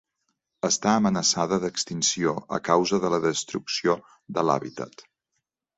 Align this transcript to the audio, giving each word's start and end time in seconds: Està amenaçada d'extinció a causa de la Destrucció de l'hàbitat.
Està 0.69 0.93
amenaçada 1.01 1.59
d'extinció 1.65 2.33
a 2.59 2.61
causa 2.71 3.01
de 3.05 3.15
la 3.17 3.23
Destrucció 3.29 3.99
de 4.39 4.49
l'hàbitat. 4.49 5.11